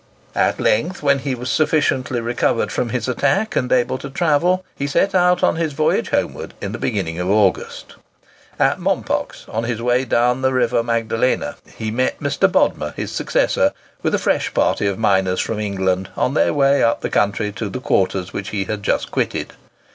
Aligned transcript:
At 0.33 0.59
length, 0.59 1.03
when 1.03 1.19
he 1.19 1.35
was 1.35 1.51
sufficiently 1.51 2.21
recovered 2.21 2.71
from 2.71 2.89
his 2.89 3.07
attack 3.07 3.55
and 3.55 3.71
able 3.71 3.99
to 3.99 4.09
travel, 4.09 4.65
he 4.75 4.87
set 4.87 5.13
out 5.13 5.43
on 5.43 5.57
his 5.57 5.73
voyage 5.73 6.09
homeward 6.09 6.55
in 6.59 6.71
the 6.71 6.79
beginning 6.79 7.19
of 7.19 7.29
August. 7.29 7.93
At 8.59 8.79
Mompox, 8.79 9.45
on 9.47 9.65
his 9.65 9.79
way 9.79 10.03
down 10.05 10.41
the 10.41 10.53
river 10.53 10.81
Magdalena, 10.81 11.57
he 11.77 11.91
met 11.91 12.19
Mr. 12.19 12.51
Bodmer, 12.51 12.95
his 12.95 13.11
successor, 13.11 13.73
with 14.01 14.15
a 14.15 14.17
fresh 14.17 14.51
party 14.55 14.87
of 14.87 14.97
miners 14.97 15.39
from 15.39 15.59
England, 15.59 16.09
on 16.17 16.33
their 16.33 16.51
way 16.51 16.81
up 16.81 17.01
the 17.01 17.09
country 17.11 17.51
to 17.51 17.69
the 17.69 17.79
quarters 17.79 18.33
which 18.33 18.49
he 18.49 18.63
had 18.63 18.81
just 18.81 19.11
quitted. 19.11 19.53